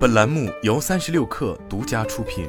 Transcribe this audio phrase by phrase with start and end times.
[0.00, 2.48] 本栏目由三十六氪独家出品。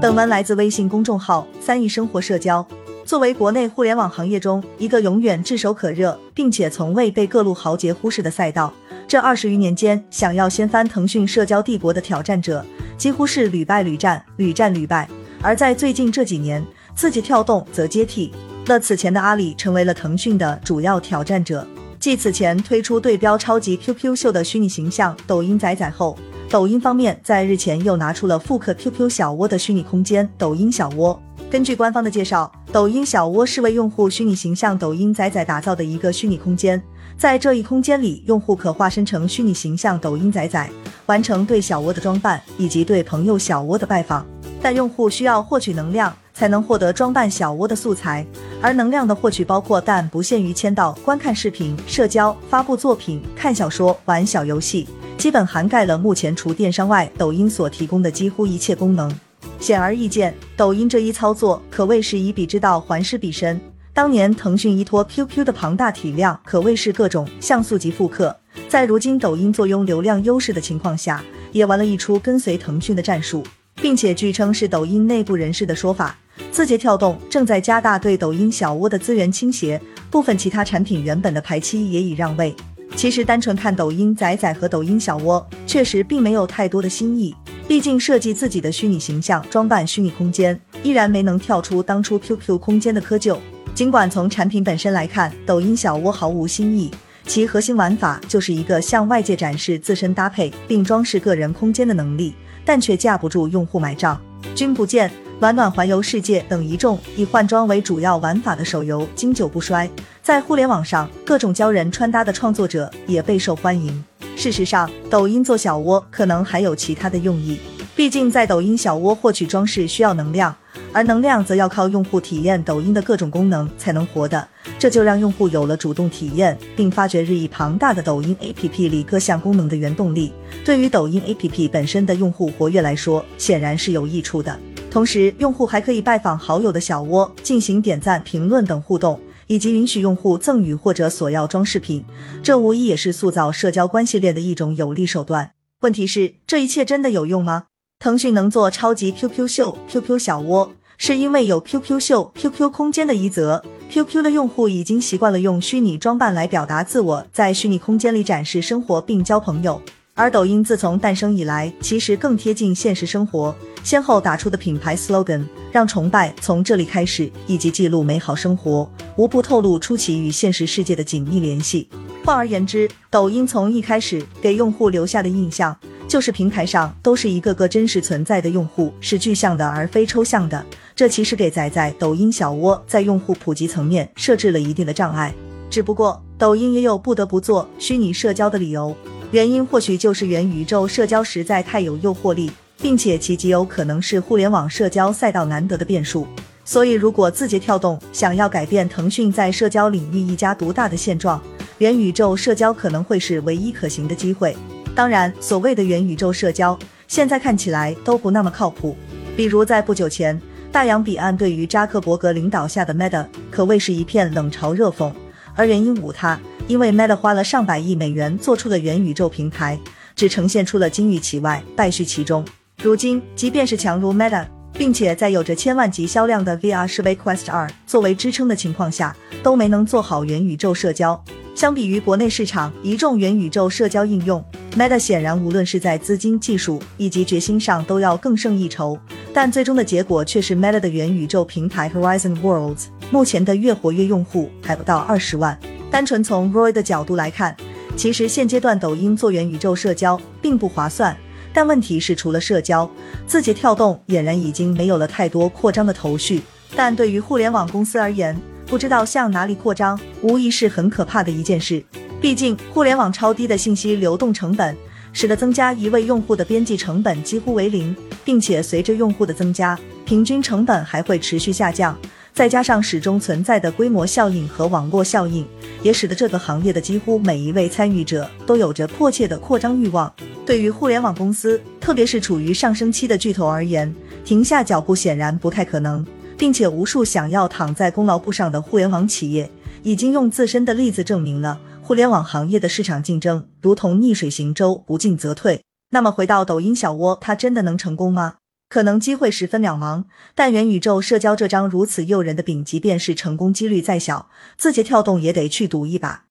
[0.00, 2.66] 本文来自微信公众号“三亿生活社交”。
[3.04, 8.72] 作为国内互联网行业中一个永远炙手可热，并且从未被各路豪杰忽视的赛道，
[9.06, 12.64] 这二十余年间，想要掀翻腾讯社交帝国的挑战者，
[12.96, 15.06] 几乎是屡败屡战，屡战屡败。
[15.42, 18.32] 而在最近这几年，字节跳动则接替
[18.66, 21.66] 了此前的阿里，成为了腾讯的主要挑战者。
[22.04, 26.14] 继此前推出对标超级 QQ 秀的虚拟形象抖音仔仔后，
[26.50, 31.18] 抖音方面在日前又拿出了复刻 QQ 小窝的虚拟空间抖音小窝。
[31.50, 36.78] 根据官方的介绍，抖音小窝是为用户虚拟形象抖音仔仔打造的一个虚拟空间。
[37.16, 40.70] 在这一空间里，用户可化身成虚拟形象抖音仔仔，
[41.06, 44.26] 完成对小窝的装扮以及对朋友小窝的拜访。
[44.60, 48.26] 但用户需要获取能量才能获得装扮小窝的素材，
[48.64, 54.88] 而能量的获取包括但不限于签到、观看视频、社交、发布作品、看小说、玩小游戏。
[55.18, 59.14] 基本涵盖了目前除电商外，抖音所提供的几乎一切功能。
[59.60, 63.60] 显而易见，抖音这一操作可谓是以彼之道还施彼身。
[63.92, 68.34] 当年腾讯依托 QQ 的庞大体量，可谓是各种像素级复刻，
[68.66, 76.16] 在如今抖音坐拥流量优势的情况下，也玩了一出跟随腾讯的战术，并且据称是抖音内部人士的说法，
[76.50, 82.54] 字节跳动正在加大对抖音小窝的资源倾斜，部分其他产品原本的排期也已让位。
[82.96, 87.34] 其实单纯看抖音仔仔和抖音小窝，确实并没有太多的新意。
[87.66, 93.38] 毕竟设计自己的虚拟形象、装扮虚拟空间，依然没能跳出当初 QQ 空间的窠臼。
[93.74, 96.90] 尽管从产品本身来看，抖音小窝毫无新意，
[97.26, 104.20] 其核心玩法就是一个向外界展示自身搭配并装饰个人空间的能力，但却架不住用户买账。
[104.54, 105.10] 君不见。
[105.40, 109.90] 暖暖环游世界等一众以换装为主要玩法的手游经久不衰，
[110.22, 114.02] 在互联网上各种教人穿搭的创作者也备受欢迎。
[114.36, 117.58] 事实上，抖音做小窝可能还有其他的用意，
[117.96, 120.54] 毕竟在抖音小窝获取装饰需要能量，
[120.92, 130.32] 而能量则要靠用户体验抖音的各种功能才能活的，这就让用户有了主动体验并发掘日益庞大的抖音 APP 里各项功能的原动力。
[130.64, 134.56] 对于抖音 APP 本身的用户活跃来说，显然是有益处的。
[134.94, 139.18] 同时，用户还可以拜访好友的小窝，进行点赞、评论等互动，
[139.48, 142.04] 以及允许用户赠予或者索要装饰品。
[142.44, 145.50] 这无疑也是塑造社交关系链的一种有力手段。
[145.80, 147.64] 问题是，这一切真的有用吗？
[147.98, 153.64] 腾讯能做超级 QQ 秀、QQ 小窝，是因为有 QQ 秀、QQ 空间的一则。
[153.90, 159.82] QQ 的用户已经习惯了用虚拟装扮来表达自我，在虚拟空间里展示生活并交朋友。
[160.16, 163.52] 而抖音自从诞生以来，其实更贴近现实生活，
[163.82, 168.88] 先后打出的品牌 slogan“ 让崇拜从这里开始”以及“记录美好生活”，
[169.18, 171.88] 无不透露出其与现实世界的紧密联系。
[172.24, 175.76] 换而言之，抖音从一开始给用户留下的印象，
[176.06, 180.64] 就是平台上都是一个个真实存在的用户，是具象的而非抽象的。
[180.94, 185.34] 这其实给仔仔抖音小窝在用户普及层面设置了一定的障碍。
[185.68, 188.96] 只不过，抖音也有不得不做虚拟社交的理由。
[189.30, 196.26] 原因或许就是元宇宙社交实在太有诱惑力，并且其极有可能是互联网社交赛道难得的变数。
[196.64, 201.42] 所以，如果字节跳动想要改变腾讯在社交领域一家独大的现状，
[201.78, 204.56] 元宇宙社交可能会是唯一可行的机会。
[204.94, 208.96] 当然，所谓的元宇宙社交，现在看起来都不那么靠谱。
[209.36, 210.40] 比如在不久前，
[210.70, 215.12] 大洋彼岸对于扎克伯格领导下的 Meta 可谓是一片冷嘲热讽，
[215.54, 216.38] 而原因无他。
[216.66, 219.78] 因为 Meta 花了上百亿美元做出的元宇宙平台，
[220.16, 222.44] 只呈现出了金玉其外，败絮其中。
[222.82, 231.22] 如今，即便是强如 Meta，并且在有着千万级销量的 VR 设备 Quest 2作为支撑的情况下，都没能做好元宇宙社交。
[231.54, 234.44] 相比于国内市场一众元宇宙社交应用
[234.76, 238.98] ，Meta 显然无论是在资金、技术以及决心上都要更胜一筹。
[239.32, 245.58] 但最终的结果却是 Meta 的元宇宙平台 Horizon Worlds 目前的月活跃用户还不到二十万。
[245.90, 247.56] 单纯从 Roy 的角度来看，
[247.96, 251.16] 其实现阶段抖音做元宇宙社交并不划算。
[251.52, 252.90] 但问题是，除了社交，
[253.28, 256.42] 字节跳动俨然已经没有了太多扩张的头绪。
[256.74, 258.36] 但对于互联网公司而言，
[258.66, 261.84] 不知道向哪里扩张，无疑是很可怕的一件事。
[262.20, 264.76] 毕竟，互联网超低的信息流动成本，
[265.12, 271.96] 使得增加一位用户的边际成本几乎为零，并且随着用户的增加，平均成本还会持续下降。
[272.34, 275.46] 再加上始终存在的规模效应和网络效应，
[275.84, 280.12] 也使得这个行业的几乎每一位参与者都有着迫切的扩张欲望。
[280.44, 283.94] 对于互联网公司，特别是处于上升期的巨头而言，
[284.24, 286.04] 停下脚步显然不太可能，
[286.36, 289.48] 并且无数想要躺在功劳簿上的互联网企业，
[289.84, 295.60] 已经用自身的例子证明了，互联网行业的市场竞争如同逆水行舟，不进则退。
[295.90, 298.34] 那么回到抖音小窝，它真的能成功吗？
[298.74, 300.02] 可能机会十分渺茫，
[300.34, 306.24] 但元宇宙社交这张如此诱人的饼，即便是成功几率再小，字节跳动也得去赌一把。